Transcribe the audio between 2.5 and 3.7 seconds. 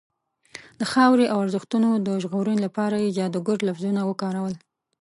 لپاره یې جادوګر